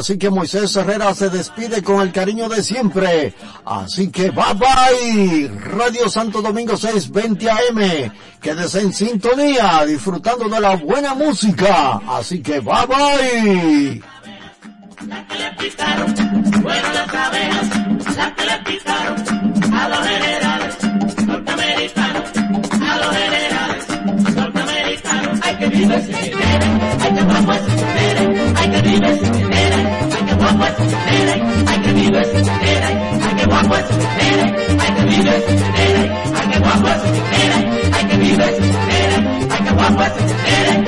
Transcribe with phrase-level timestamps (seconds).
[0.00, 3.34] Así que Moisés Herrera se despide con el cariño de siempre.
[3.66, 5.48] Así que bye bye.
[5.60, 8.12] Radio Santo Domingo 620 AM.
[8.40, 12.00] Quédese en sintonía disfrutando de la buena música.
[12.08, 14.02] Así que bye bye.
[32.48, 35.44] ay, qué guapo es, ay, qué lindo es,
[36.34, 37.02] ay, qué guapo es,
[37.92, 38.58] ay, qué lindo es,
[39.50, 40.79] ay, qué guapo es,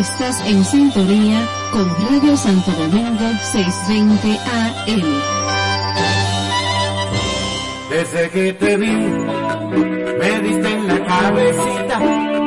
[0.00, 5.20] estás en sintonía con Radio Santo Domingo 620 AM.
[7.90, 11.98] Desde que te vi, me diste en la cabecita,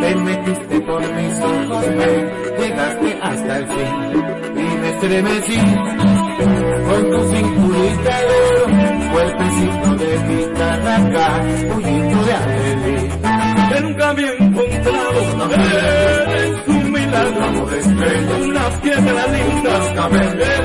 [0.02, 3.94] te metiste por mis ojos, me llegaste hasta el fin
[4.56, 5.60] y me estremecí
[6.88, 8.66] con tu cinturita de oro,
[9.14, 11.28] cuerpecito de guitarra
[11.72, 13.70] puñito de alegría.
[13.70, 16.03] Que nunca había encontrado,
[18.74, 19.74] estrella, una piedra linda,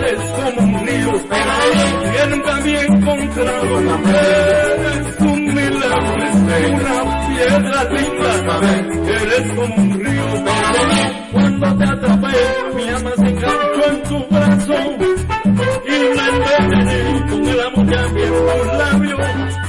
[0.01, 1.13] eres como un río,
[2.31, 3.73] nunca había encontrado,
[4.09, 6.25] eres un milagro,
[6.71, 6.97] una
[7.29, 8.31] piedra linda,
[9.09, 10.27] eres como un río,
[11.33, 12.37] cuando te atrapé,
[12.75, 14.75] mi alma se enganchó en tu brazo,
[15.87, 16.99] y me envenené
[17.29, 19.68] con el amor que había en tus labios.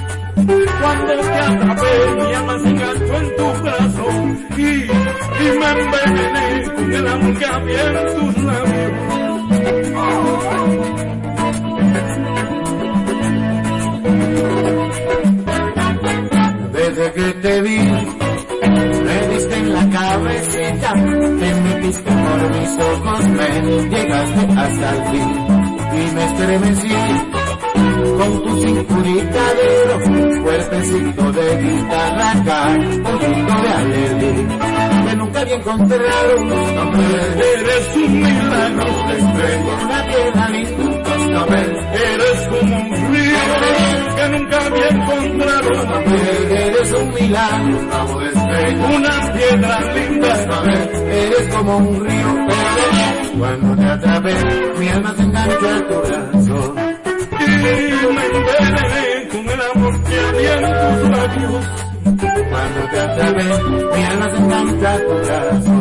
[0.82, 4.06] Cuando te atrapé, mi alma se enganchó en tu brazo
[4.58, 9.10] y, y me envenené con el amor que había en tus labios.
[16.72, 17.80] Desde que te vi,
[19.06, 23.50] me diste en la cabecita, te metiste por mis ojos, me
[23.90, 25.30] llegaste hasta el fin
[25.92, 27.39] y me estremecí
[28.18, 32.34] con tu cinturita de oro, cuerpecito de guitarra
[33.04, 37.08] poquito de alegría, que nunca había encontrado un nombre,
[37.56, 41.14] eres un milagro de estrella, una piedra linda,
[41.94, 43.40] eres como un río,
[44.16, 50.32] que nunca había encontrado un nombre, eres un milagro, un de estrella, una piedra linda,
[51.12, 52.30] eres como un río,
[53.38, 54.36] cuando te atrapé,
[54.80, 56.39] mi alma se enganchó a tu
[57.60, 61.64] y me envenené con el amor que había en tus labios.
[62.50, 63.44] Cuando te atrapé,
[63.96, 65.74] mi alma se engancha a tu brazo.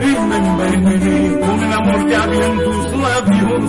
[0.00, 3.62] Y me envenené con el amor que había en tus labios.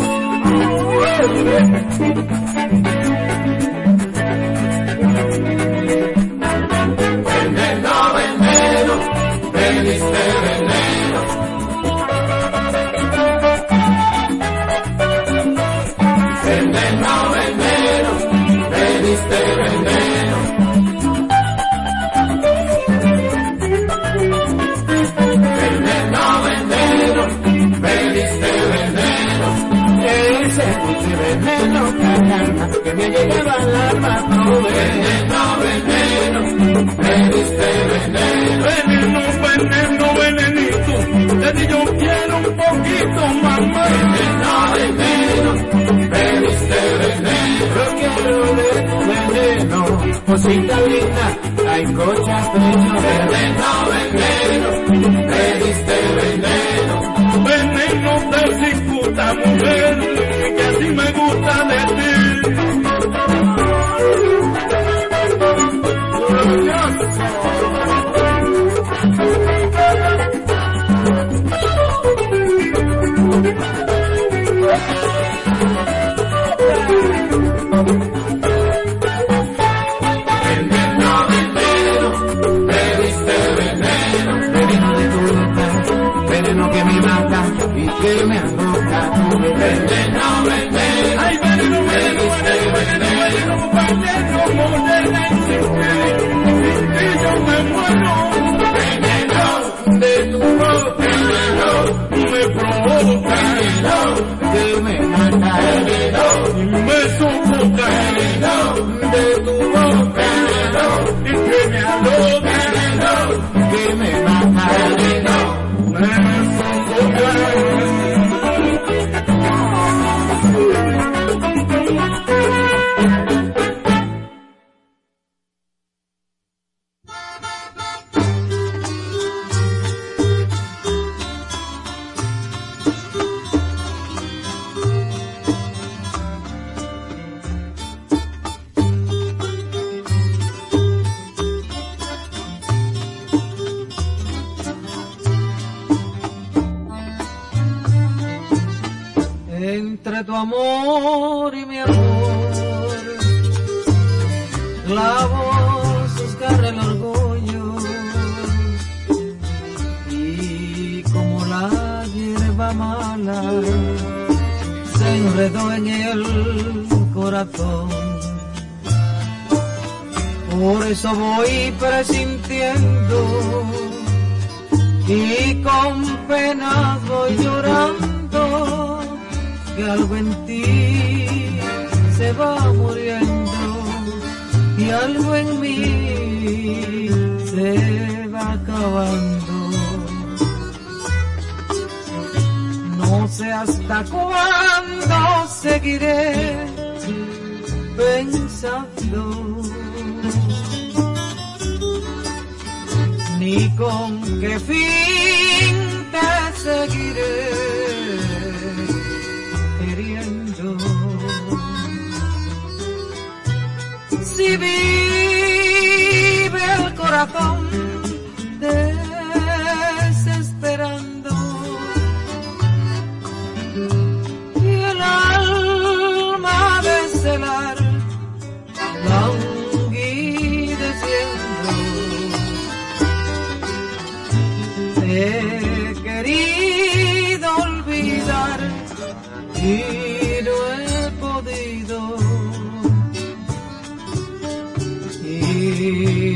[33.12, 34.14] Que llegaba al alma.
[34.64, 36.40] Veneno, veneno,
[36.98, 37.44] veneno.
[38.64, 40.94] Veneno, veneno, venenito,
[41.40, 43.84] de ti yo quiero un poquito, mamá.
[43.90, 45.52] Veneno, veneno,
[46.10, 47.64] me diste veneno.
[47.76, 48.70] Yo quiero de
[49.10, 49.80] veneno,
[50.26, 51.28] cosita linda,
[51.70, 53.00] hay cochas veneno.
[53.04, 54.70] Veneno, veneno,
[55.28, 56.96] me diste veneno.
[57.44, 59.94] Veneno de cicuta, mujer,
[60.56, 62.23] que así me gusta de ti.
[64.04, 64.83] Veneno,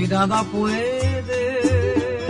[0.09, 2.27] nada puede,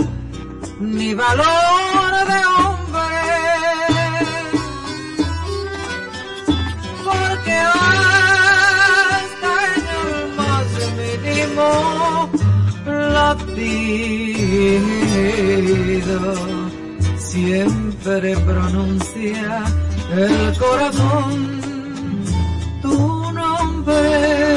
[0.79, 3.19] ni valor de hombre,
[7.03, 10.69] porque hasta en el más
[10.99, 11.69] mínimo
[13.17, 13.87] latido
[17.17, 19.47] siempre pronuncia
[20.15, 21.31] el corazón
[22.81, 22.95] tu
[23.31, 24.56] nombre.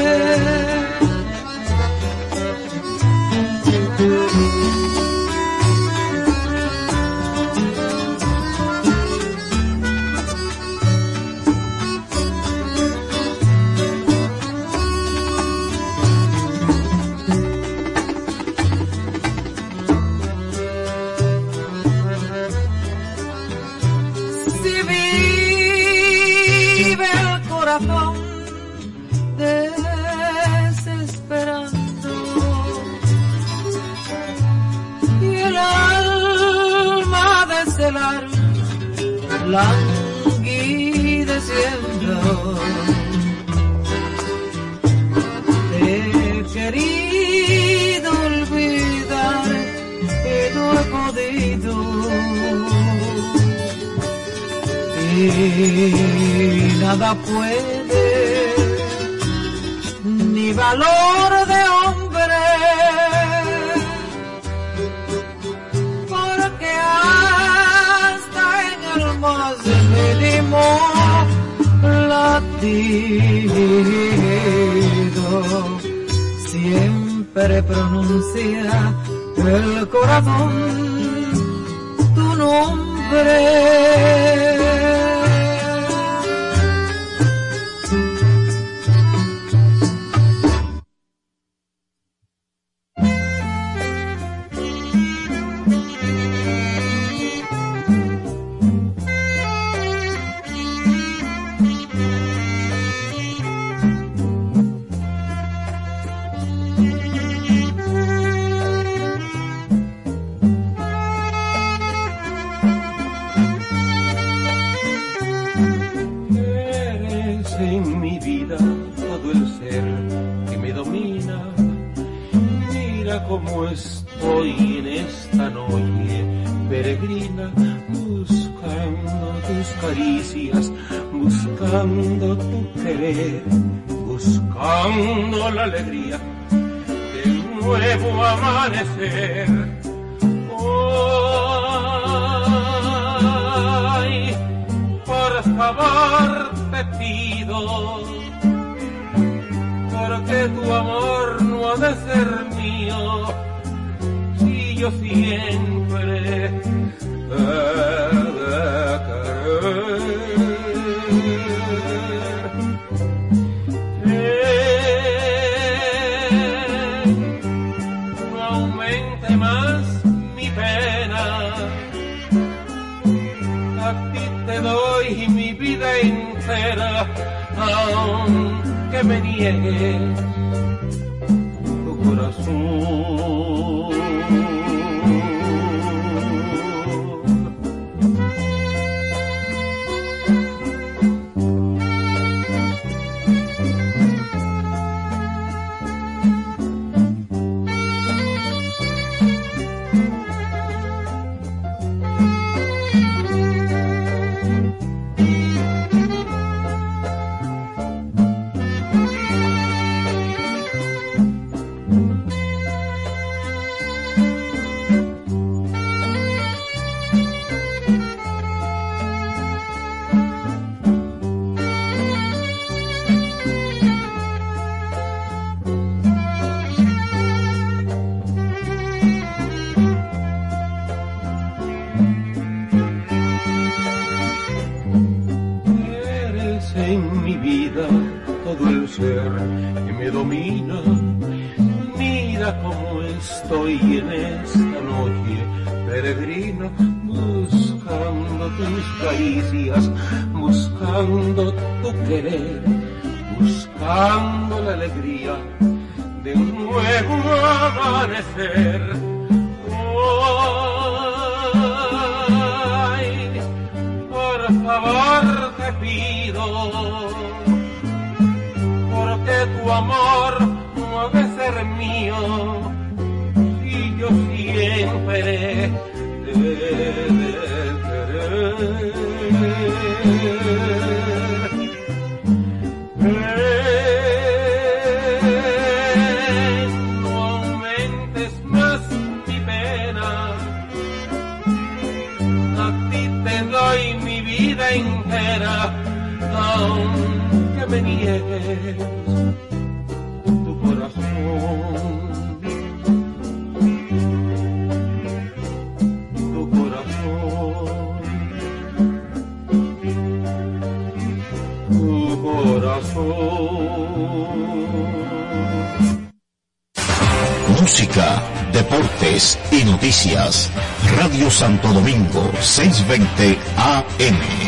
[322.91, 324.41] 620 AM.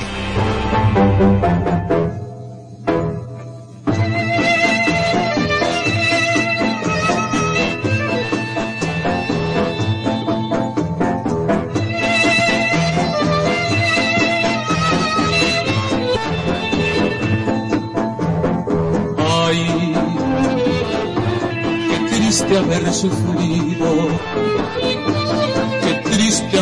[22.54, 24.03] Haber sufrido,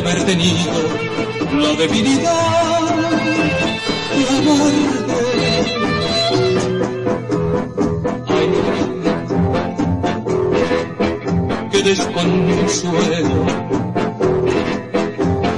[0.01, 0.71] haber tenido
[1.53, 2.89] la debilidad
[4.17, 5.17] de amarte.
[8.27, 8.47] Ay,
[11.71, 13.45] qué desconsuelo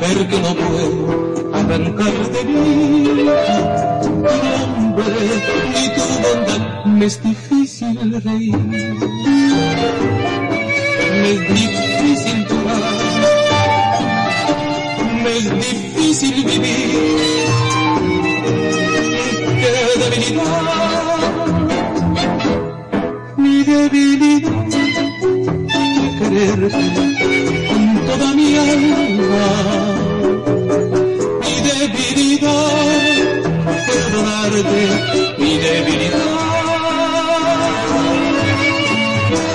[0.02, 3.26] ver que no puedo arrancar de mí
[4.02, 5.16] tu nombre
[5.80, 6.86] y tu bondad.
[6.86, 8.58] Me es difícil reír,
[11.22, 11.93] me es
[15.64, 16.92] difícil vivir.
[19.62, 19.70] Qué
[20.02, 21.14] debilidad,
[23.38, 24.66] mi debilidad
[25.74, 26.86] de quererte
[27.70, 30.04] con toda mi alma
[31.42, 33.14] mi debilidad,
[33.88, 34.82] perdonarte
[35.38, 36.44] mi debilidad.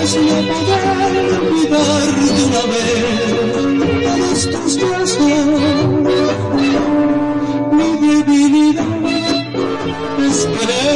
[0.02, 5.97] Es no poder olvidar de una vez todos tus besos.
[10.38, 10.87] Es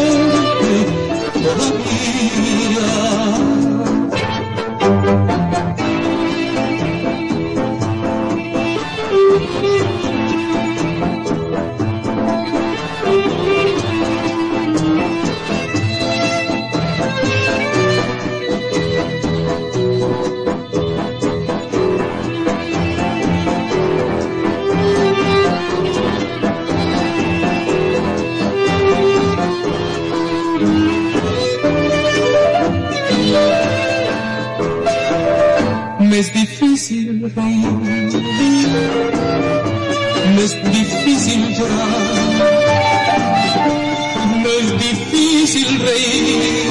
[44.43, 46.71] me es difícil reír,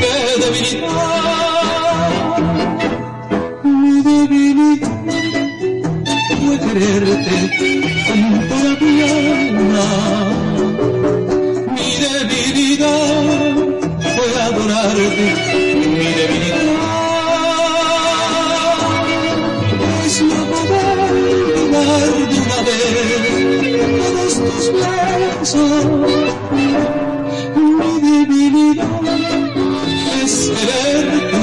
[0.00, 0.86] qué debilidad,
[3.64, 4.94] mi debilidad
[6.44, 7.36] fue quererte
[8.06, 9.86] con toda mi alma,
[24.66, 25.84] tus besos.
[27.56, 29.00] Mi debilidad
[30.22, 31.36] es quererte.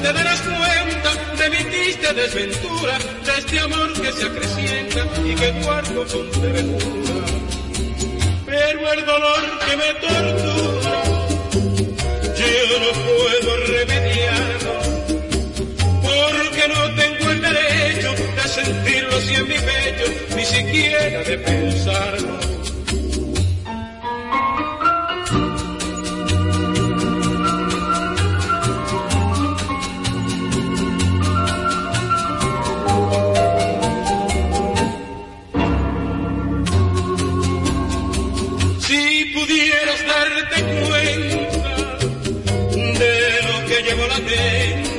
[0.00, 5.50] Te darás cuenta de mi triste desventura, de este amor que se acrecienta y que
[5.62, 7.24] guardo con ternura.
[8.46, 11.02] Pero el dolor que me tortura,
[12.38, 14.74] yo no puedo remediarlo,
[16.02, 22.51] porque no tengo el derecho de sentirlo así en mi pecho, ni siquiera de pensarlo.
[42.98, 44.90] De lo que llevo latente,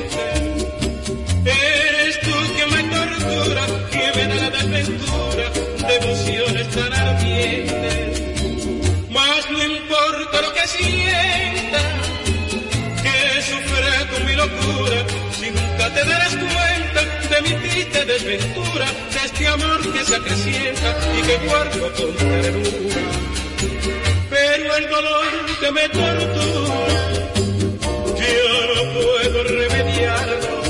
[1.44, 5.50] eres tú quien me tortura, quien me da la desventura
[5.86, 8.22] de emociones tan ardientes.
[9.10, 11.80] Mas no importa lo que sienta,
[13.02, 15.06] que sufra con mi locura,
[15.38, 20.96] si nunca te darás cuenta de mi triste desventura, de este amor que se acrecienta
[21.18, 23.23] y que guardo con ternura
[24.76, 25.24] el dolor
[25.60, 26.74] que me tortura,
[28.18, 30.62] yo no puedo remediarlo,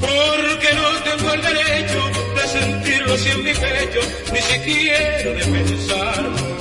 [0.00, 4.00] porque no tengo el derecho de sentirlo en mi pecho,
[4.32, 6.53] ni siquiera de pensarlo.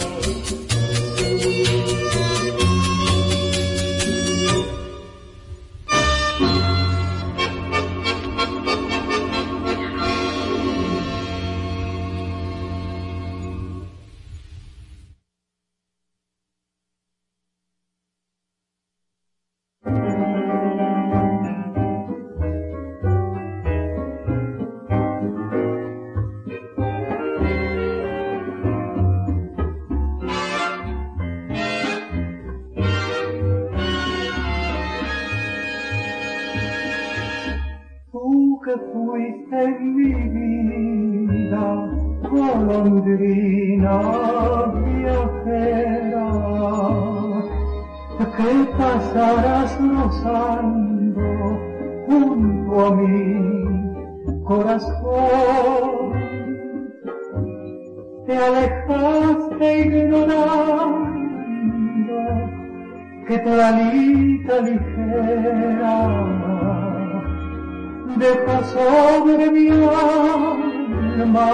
[68.73, 71.49] Sobre mi alma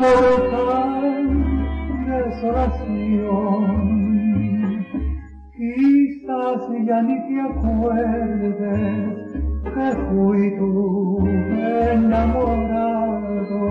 [0.00, 1.26] mortal
[2.06, 3.64] desolación.
[5.56, 9.16] Quizás ya ni te acuerdes
[9.74, 10.68] que fui tu
[11.90, 13.62] enamorado.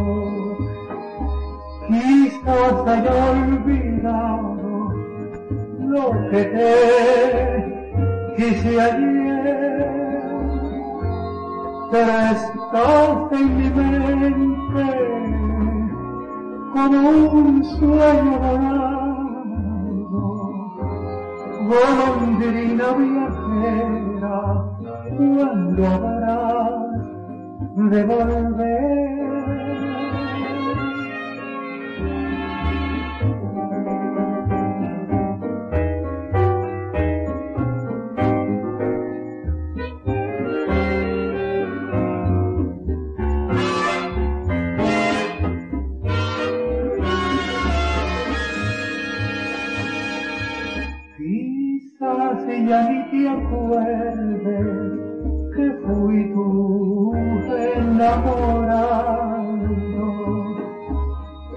[1.88, 4.71] Quizás haya olvidado
[5.80, 6.69] lo que te
[8.36, 9.32] quise ayer
[11.91, 12.12] pero
[12.72, 14.88] estás en mi mente
[16.74, 19.82] como un sueño dorado,
[21.68, 24.40] golondrina viajera,
[25.18, 26.92] cuando habrás
[27.76, 29.51] de volver.
[52.32, 54.46] Quizás ya ni te acuerdes
[55.54, 57.13] que fui tu
[57.76, 58.80] enamorado.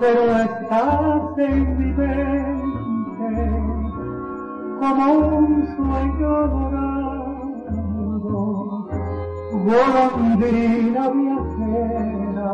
[0.00, 3.34] pero estás en mi mente
[4.80, 6.85] como un sueño dorado
[9.66, 12.52] golondrina viajera,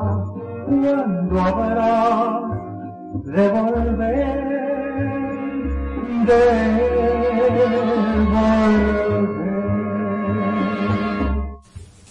[0.66, 2.42] cuando habrás
[3.24, 4.38] de volver,
[6.26, 6.42] de
[8.32, 9.41] volver.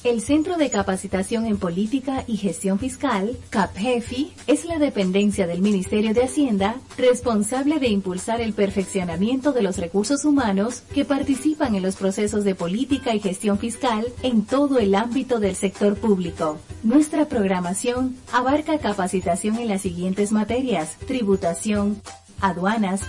[0.03, 6.15] El Centro de Capacitación en Política y Gestión Fiscal, CAPGEFI, es la dependencia del Ministerio
[6.15, 11.97] de Hacienda responsable de impulsar el perfeccionamiento de los recursos humanos que participan en los
[11.97, 16.57] procesos de política y gestión fiscal en todo el ámbito del sector público.
[16.81, 22.01] Nuestra programación abarca capacitación en las siguientes materias, tributación,
[22.39, 23.01] aduanas,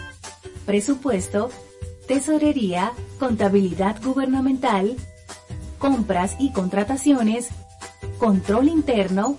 [0.66, 1.48] presupuesto,
[2.06, 4.94] tesorería, contabilidad gubernamental,
[5.82, 7.48] compras y contrataciones,
[8.18, 9.36] control interno,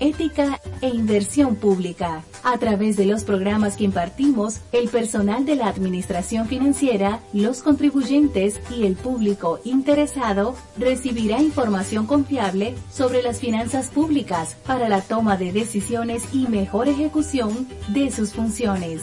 [0.00, 2.22] ética e inversión pública.
[2.42, 8.58] A través de los programas que impartimos, el personal de la Administración Financiera, los contribuyentes
[8.74, 15.52] y el público interesado recibirá información confiable sobre las finanzas públicas para la toma de
[15.52, 19.02] decisiones y mejor ejecución de sus funciones.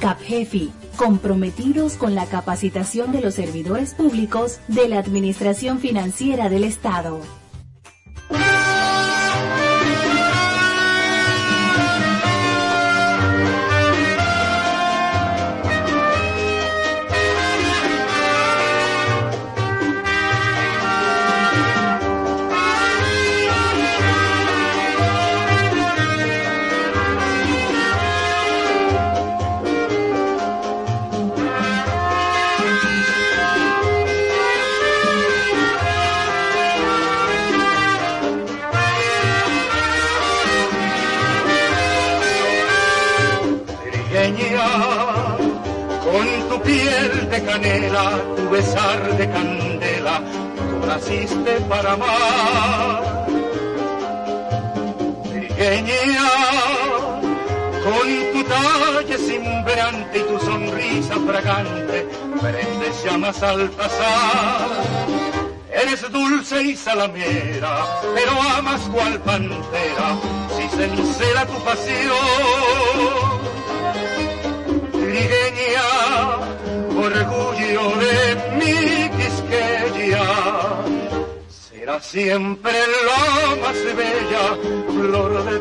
[0.00, 7.39] CAPJEFI, comprometidos con la capacitación de los servidores públicos de la Administración Financiera del Estado.
[48.36, 50.22] Tu besar de candela,
[50.70, 53.26] tú naciste para amar.
[55.32, 56.30] Pequeña,
[57.84, 62.08] con tu talle cimbrante y tu sonrisa fragante,
[62.40, 64.68] prendes llamas al pasar.
[65.72, 70.16] Eres dulce y salamera, pero amas cual pantera,
[70.56, 73.49] si sincera tu pasión.
[77.00, 78.16] Orgullo de
[78.58, 78.76] mi
[79.16, 80.28] Quisqueya.
[81.48, 83.22] Será siempre la
[83.62, 84.44] más bella
[84.96, 85.56] flor de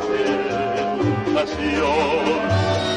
[1.35, 2.88] tentación.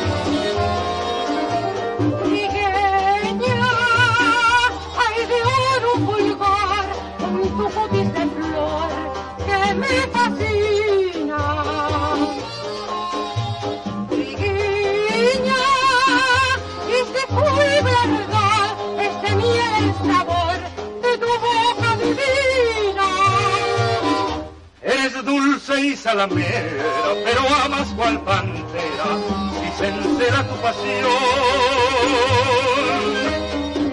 [25.78, 29.18] Y salamera, pero amas cual pantera,
[29.62, 31.06] y sincera tu pasión.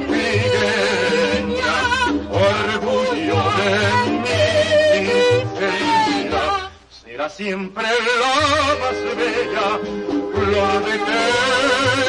[0.08, 1.78] Trigueña,
[2.30, 3.74] orgullo de
[4.12, 5.08] mi
[5.58, 6.46] querida,
[6.90, 8.34] será siempre la
[8.82, 9.68] más bella
[10.34, 12.09] flor de tentación.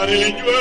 [0.00, 0.59] cariño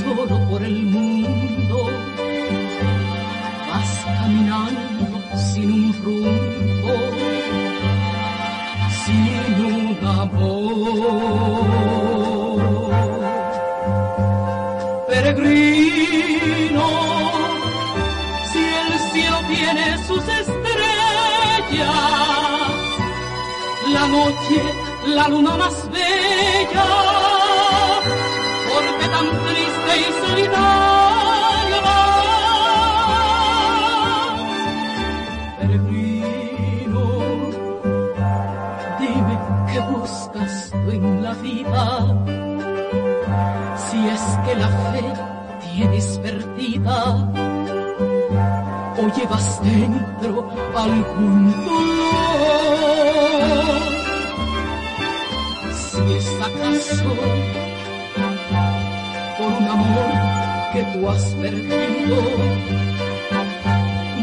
[0.00, 1.90] solo por el mundo,
[3.68, 5.04] vas caminando
[5.52, 6.94] sin un rumbo,
[9.04, 11.70] sin un amor.
[15.08, 16.86] Peregrino,
[18.52, 21.90] si el cielo tiene sus estrellas,
[23.92, 24.60] la noche,
[25.06, 27.09] la luna más bella,
[30.50, 31.96] Dios mío,
[35.60, 37.04] Belgrino,
[38.98, 39.34] dime
[39.72, 41.84] qué buscas tú en la vida,
[43.76, 45.04] si es que la fe
[45.72, 46.98] tienes perdida
[48.98, 52.60] o llevas dentro algún dolor,
[55.72, 57.14] si es acaso
[59.38, 60.19] por un amor
[60.72, 62.16] que tú has perdido.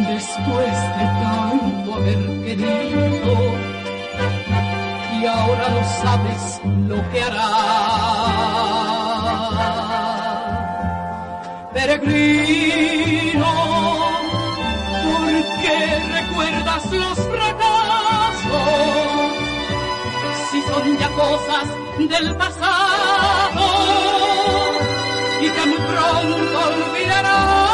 [0.08, 3.34] Después de tanto haber querido,
[5.20, 7.52] y ahora no sabes lo que hará.
[11.74, 13.52] Peregrino,
[15.04, 15.78] ¿por qué
[16.18, 18.68] recuerdas los fracasos?
[20.50, 21.68] Si son ya cosas
[22.00, 24.07] del pasado
[25.58, 27.67] que muy pronto olvidarás.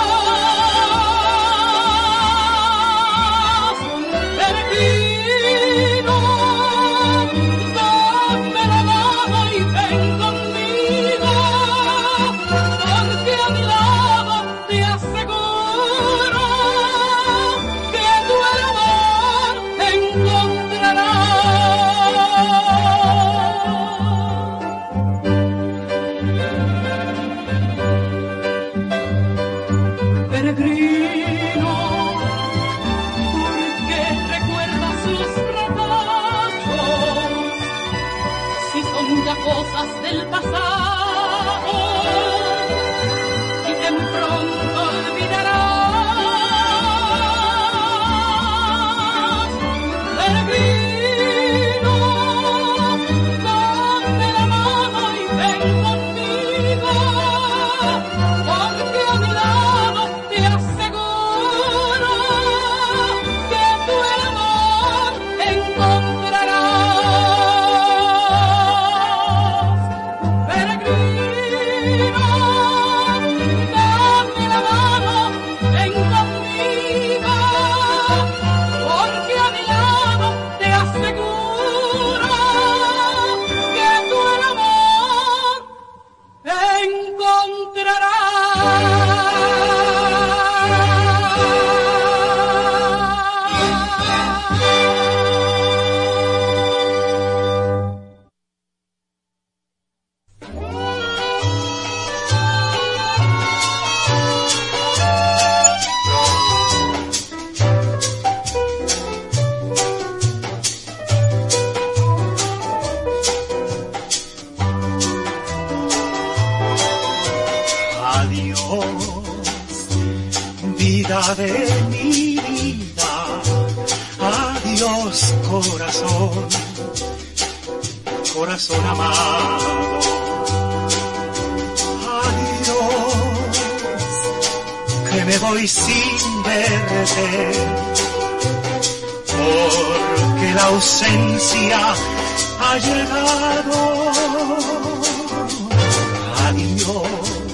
[146.84, 147.54] Adiós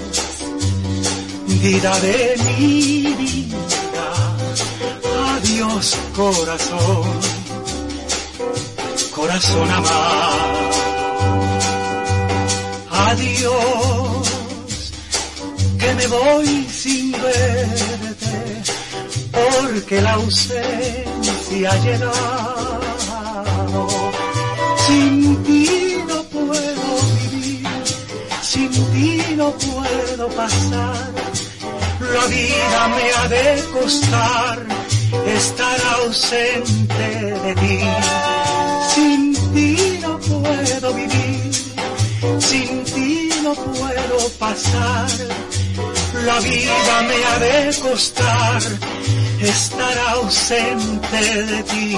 [1.62, 4.06] vida de mi vida.
[5.36, 7.20] Adiós corazón,
[9.14, 10.70] corazón amado.
[12.90, 14.28] Adiós,
[15.78, 18.62] que me voy sin verte,
[19.32, 21.76] porque la ausencia ha
[29.40, 31.20] no puedo pasar
[32.00, 34.58] la vida me ha de costar
[35.26, 37.08] estar ausente
[37.44, 37.78] de ti.
[38.94, 41.52] Sin ti no puedo vivir,
[42.38, 45.10] sin ti no puedo pasar.
[46.24, 48.62] La vida me ha de costar
[49.40, 51.96] estar ausente de ti.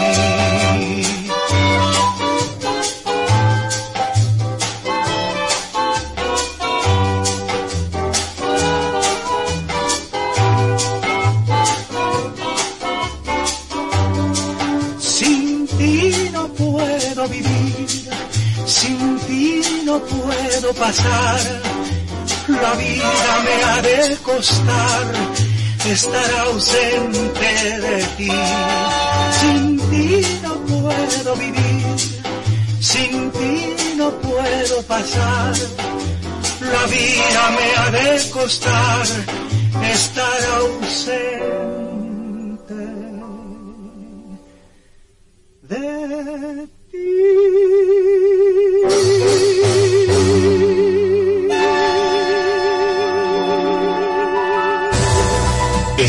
[20.93, 25.05] La vida me ha de costar
[25.91, 28.31] estar ausente de ti.
[29.41, 31.97] Sin ti no puedo vivir,
[32.81, 35.55] sin ti no puedo pasar.
[36.61, 39.07] La vida me ha de costar
[39.95, 41.62] estar ausente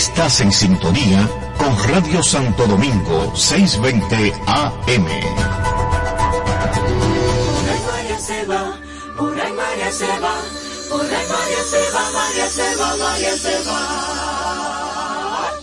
[0.03, 5.05] Estás en sintonía con Radio Santo Domingo 620 AM.
[5.05, 5.13] Por
[7.69, 8.75] ahí María se va,
[9.17, 10.35] por ahí María se va,
[10.89, 15.53] por ahí María se va, María se va, María se va.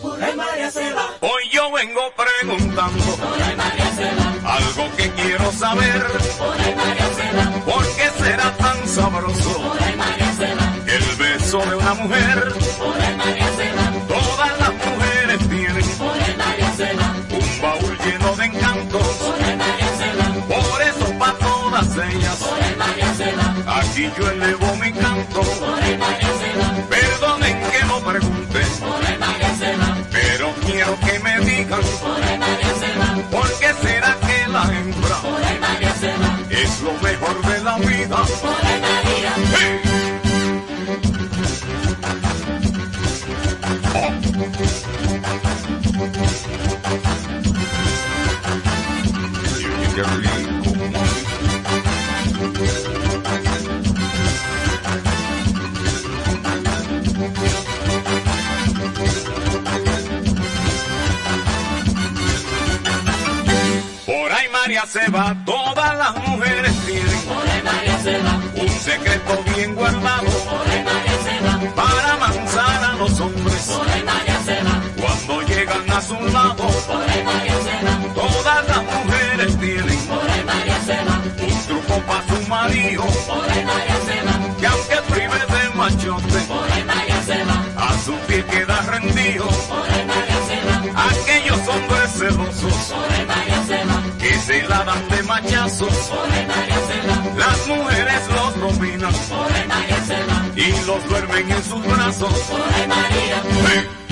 [0.00, 1.06] Por ahí María se va.
[1.20, 6.06] Hoy yo vengo preguntando Por ahí María se va, algo que quiero saber.
[6.38, 10.72] por ahí María se va, ¿Por qué será tan sabroso por ahí María se va,
[10.86, 12.54] el beso de una mujer?
[12.78, 13.77] por ahí María se va,
[23.98, 25.42] aquí yo elevo mi canto.
[26.88, 28.60] Perdonen que no pregunte,
[30.12, 31.80] pero quiero que me digan
[33.30, 35.18] por qué será que la hembra
[36.50, 38.67] es lo mejor de la vida.
[64.86, 67.18] Se va, todas las mujeres tienen
[68.54, 70.26] un secreto bien guardado
[71.74, 73.78] para amansar a los hombres
[74.98, 76.66] cuando llegan a su lado.
[78.14, 80.78] Todas las mujeres tienen ahí María
[81.42, 83.04] un truco para su marido,
[84.58, 86.46] que aunque prive de machote,
[86.86, 87.42] María se
[87.76, 89.57] a su pie queda rendido.
[94.88, 95.92] Dan de va,
[97.36, 99.12] las mujeres los dominan
[100.56, 102.32] y los duermen en sus brazos.
[102.88, 104.07] María.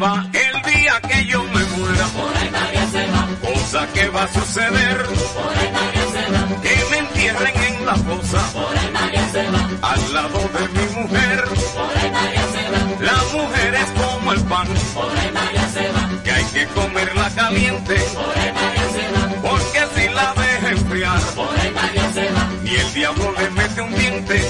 [0.00, 2.06] va el día que yo me muera.
[2.06, 3.28] Por ahí María se va.
[3.42, 4.96] Cosa que va a suceder.
[5.06, 6.62] Por ahí María se va.
[6.62, 8.52] Que me entierren en la fosa.
[8.52, 9.92] Por ahí María se va.
[9.92, 11.44] Al lado de mi mujer.
[11.44, 12.78] Por ahí María se va.
[13.00, 14.68] La mujer es como el pan.
[14.94, 16.22] Por ahí María se va.
[16.24, 17.94] Que hay que comerla caliente.
[17.94, 19.50] Por ahí María se va.
[19.50, 21.20] Porque si la deja enfriar.
[21.34, 22.48] Por ahí María se va.
[22.62, 24.49] Ni el diablo le mete un diente.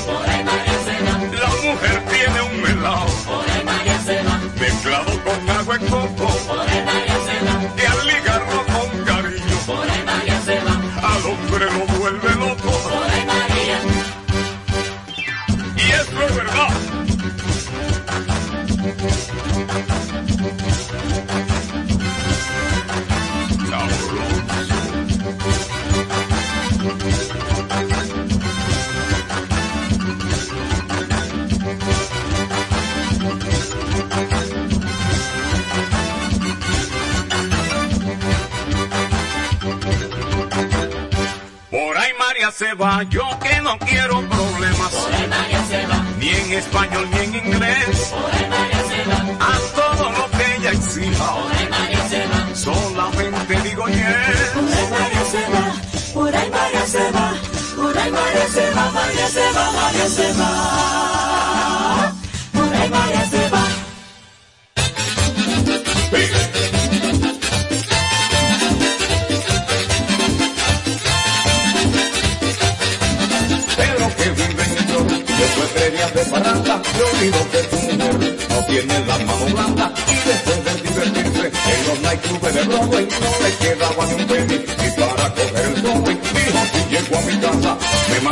[42.61, 44.92] se va, yo que no quiero problemas.
[44.92, 46.04] Por el María se va.
[46.18, 48.12] Ni en español ni en inglés.
[48.12, 49.18] Por el María se va.
[49.50, 51.26] A todo lo que ella exija.
[51.36, 52.54] Por el María se va.
[52.54, 54.50] Solamente digo yes.
[54.52, 55.64] Por el María se va.
[56.12, 57.32] Por el María se va.
[57.76, 61.39] Por el María se va, María se va, María se va.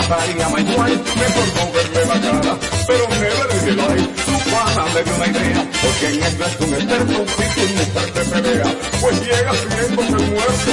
[0.09, 5.03] pasaría my wife, me por verme bacana, pero me perdí el aire, su pana me
[5.03, 8.69] dio una idea, porque en el es un experto y tú no te pelea,
[9.01, 10.71] pues llega el tiempo muerto,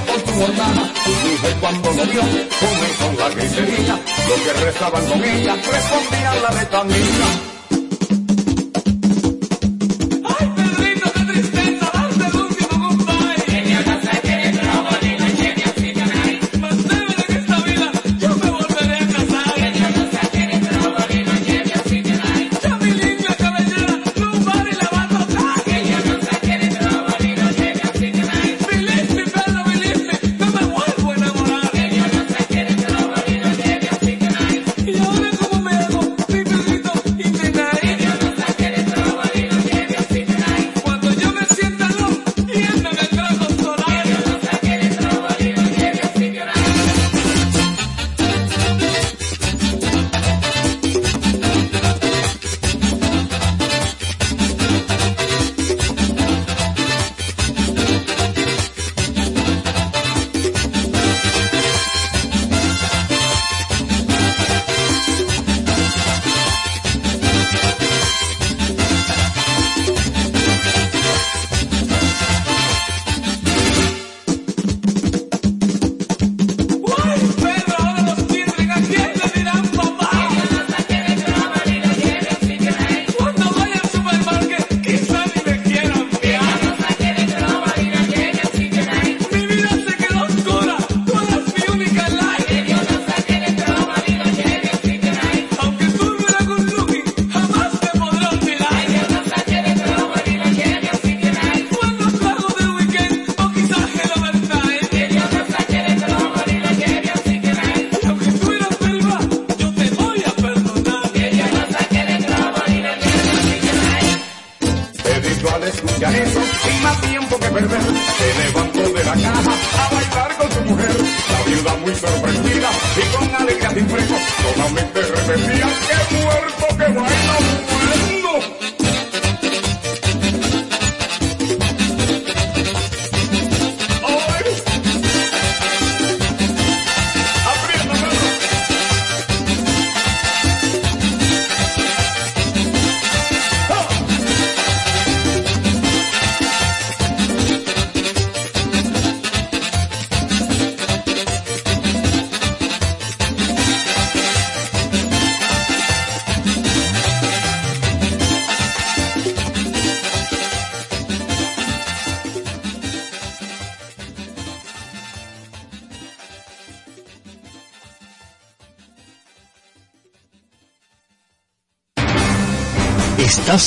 [0.00, 0.92] por su hermana.
[1.04, 2.22] Su mujer cuando lo vio,
[3.18, 4.00] la gritería.
[4.28, 7.57] Los que rezaban con ella respondían la letanía.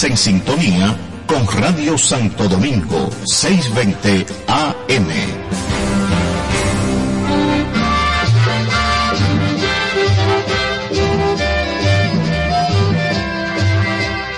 [0.03, 0.95] En sintonía
[1.27, 5.09] con Radio Santo Domingo, 620 AM.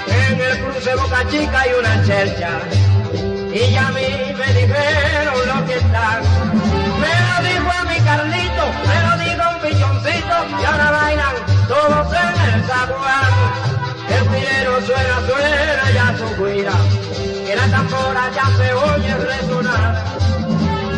[0.10, 2.60] En el cruce Boca Chica hay una chercha
[3.54, 4.13] y ya me
[14.86, 16.74] suena, suena ya su guira,
[17.46, 20.04] que la tambora ya se oye resonar.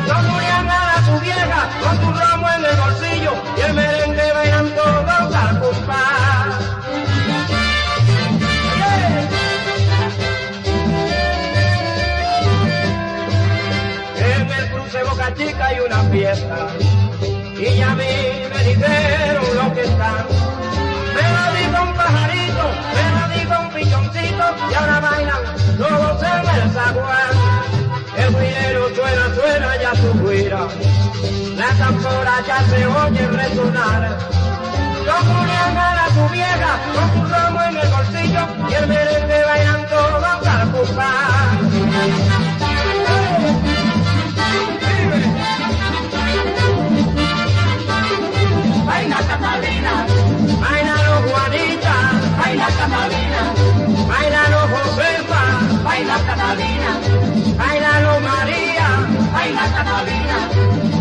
[0.08, 4.70] No Julián a su vieja con tu ramo en el bolsillo y el merengue bailan
[4.76, 6.56] todos al compás.
[14.18, 16.68] En el cruce Boca Chica hay una fiesta
[17.58, 18.04] y ya a mí
[18.54, 20.74] me dijeron lo que están.
[23.76, 25.43] Lo dijo un pichoncito y ahora bailan
[25.78, 27.32] todos en el zaguán.
[28.17, 30.67] El guirero suena, suena ya su guira,
[31.57, 34.17] la tambora ya se oye resonar.
[35.05, 40.47] Julián a su vieja con su ramo en el bolsillo y el merengue bailan todos
[40.47, 42.15] al compás.
[48.86, 50.05] Baila Catalina,
[50.61, 51.95] bailalo Juanita,
[52.38, 53.64] baila Catalina,
[55.96, 56.91] baila Catalina,
[57.58, 58.88] bailalo María,
[59.32, 60.38] baila Catalina,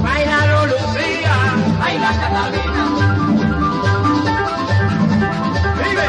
[0.04, 1.36] bailalo Lucía,
[1.80, 2.84] baila Catalina.
[5.80, 6.08] Vive.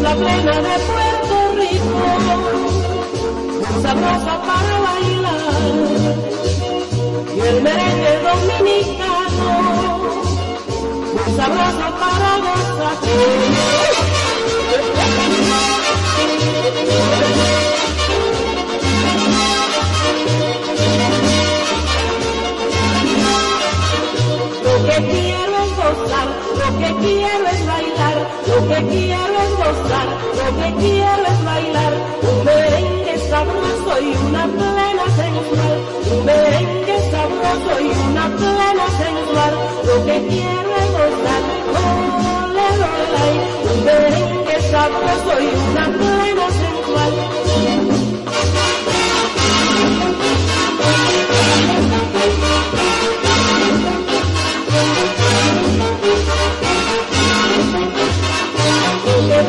[0.00, 2.02] La plena de Puerto Rico,
[3.82, 6.14] sabrosa para bailar.
[7.34, 9.50] Y el merengue dominicano,
[11.14, 12.96] muy sabroso para gozar.
[24.88, 25.00] Es
[25.88, 28.16] lo que quiero es bailar,
[28.46, 31.92] lo que quiero es gozar, lo que quiero es bailar.
[32.22, 35.76] Un merengue sabroso y una plena sensual,
[36.12, 39.54] un merengue sabroso y una plena sensual.
[39.86, 41.42] Lo que quiero es gozar,
[41.80, 43.28] ole, ole,
[43.72, 47.12] un merengue sabroso y una plena sensual.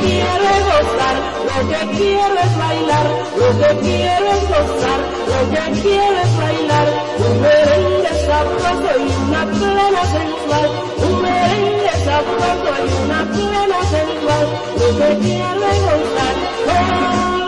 [0.01, 1.15] Quiero es gozar,
[1.49, 4.99] lo que quiero es bailar, lo que quiero es gozar,
[5.31, 6.87] lo que quiero es bailar.
[7.19, 14.45] Un merengue sabroso y una plena sensual, un merengue sabroso y una plena sensual.
[14.79, 16.35] Lo que quiero es gozar,
[16.67, 16.73] oh,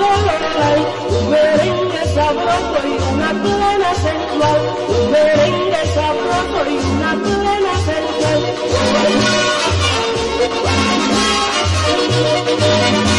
[0.01, 0.35] lo, lo,
[0.69, 0.81] ay.
[1.09, 8.39] un merengue sabroso y una plena sensual, un merengue sabroso y una plena sensual.
[12.23, 13.10] thank you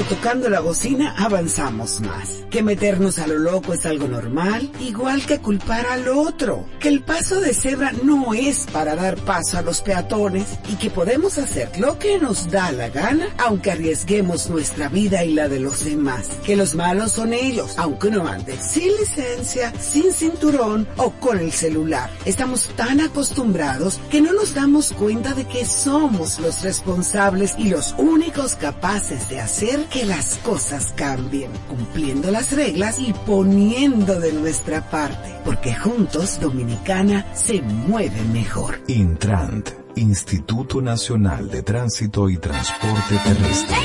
[0.00, 5.26] que tocando la bocina avanzamos más, que meternos a lo loco es algo normal, igual
[5.26, 9.62] que culpar al otro, que el paso de cebra no es para dar paso a
[9.62, 14.88] los peatones y que podemos hacer lo que nos da la gana aunque arriesguemos nuestra
[14.88, 18.96] vida y la de los demás, que los malos son ellos, aunque uno ande sin
[18.96, 22.08] licencia, sin cinturón o con el celular.
[22.24, 27.94] Estamos tan acostumbrados que no nos damos cuenta de que somos los responsables y los
[27.98, 34.88] únicos capaces de hacer que las cosas cambien, cumpliendo las reglas y poniendo de nuestra
[34.88, 38.80] parte, porque juntos Dominicana se mueve mejor.
[38.86, 43.76] Intrant, Instituto Nacional de Tránsito y Transporte Terrestre.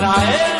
[0.00, 0.55] para él.